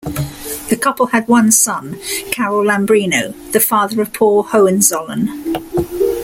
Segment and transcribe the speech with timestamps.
[0.69, 1.99] The couple had one son,
[2.31, 5.59] Carol Lambrino, the father of Paul Hohenzollern.